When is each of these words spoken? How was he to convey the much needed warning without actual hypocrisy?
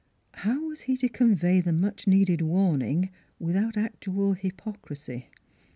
How 0.33 0.59
was 0.65 0.81
he 0.81 0.97
to 0.97 1.07
convey 1.07 1.61
the 1.61 1.71
much 1.71 2.07
needed 2.07 2.41
warning 2.41 3.11
without 3.37 3.77
actual 3.77 4.33
hypocrisy? 4.33 5.29